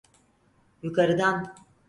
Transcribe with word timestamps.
Yukarıdan. 0.83 1.55